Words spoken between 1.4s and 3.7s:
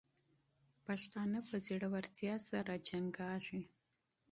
په زړورتیا جنګېږي.